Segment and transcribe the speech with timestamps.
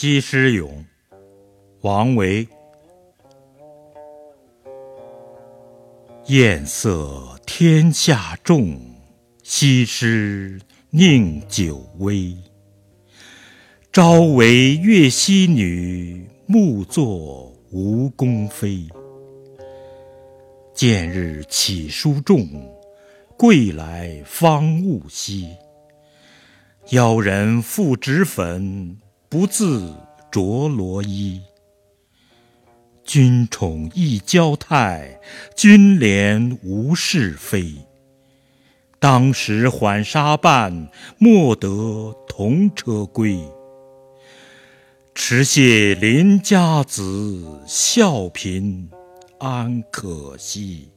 [0.00, 0.84] 西施咏，
[1.80, 2.46] 王维。
[6.26, 8.78] 艳色天下重，
[9.42, 12.32] 西施宁久微。
[13.90, 18.86] 朝为越溪女，暮作吴宫妃。
[20.72, 22.46] 见日起书重，
[23.36, 25.48] 归来方悟稀。
[26.90, 28.96] 邀人复脂粉。
[29.30, 29.94] 不自
[30.30, 31.42] 着罗衣，
[33.04, 35.20] 君宠一娇态，
[35.54, 37.74] 君怜无是非。
[38.98, 40.88] 当时缓纱伴，
[41.18, 43.38] 莫得同车归。
[45.14, 48.88] 持谢邻家子，笑贫
[49.38, 50.88] 安可惜。